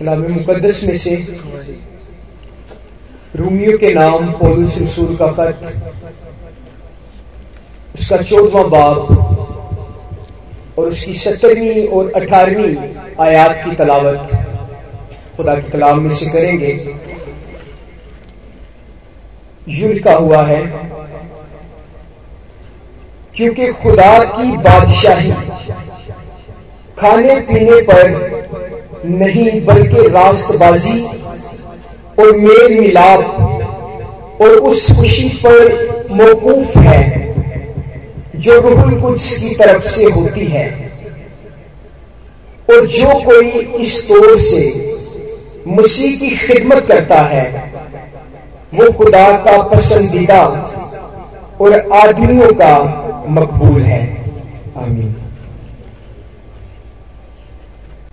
[0.00, 1.14] कलाम मुकदस में से
[3.36, 5.58] रूमियो के नाम पौलुस रसूल का खत,
[7.94, 8.98] उसका चौदवा बाब
[10.78, 12.76] और उसकी सत्तरवीं और अठारहवीं
[13.20, 14.30] आयात की तलावत
[15.36, 16.72] खुदा के कलाम में से करेंगे।
[19.68, 20.62] यूँ लिखा हुआ है,
[23.36, 25.32] क्योंकि खुदा की बादशाही
[26.98, 28.37] खाने पीने पर
[29.04, 31.06] नहीं, बल्कि रास्तबाजी
[32.18, 33.20] और मेल मिलाप
[34.40, 37.34] और उस खुशी पर मौकूफ है,
[38.36, 40.90] जो रूहुल कुछ की तरफ़ से होती है।
[42.70, 43.48] और जो कोई
[43.84, 44.94] इस तौर से
[45.68, 47.72] मसीह की खिदमत करता है,
[48.74, 50.44] वो खुदा का पसंदीदा
[51.60, 54.24] और आदमियों का मकबूल है।
[54.76, 55.16] आमीन।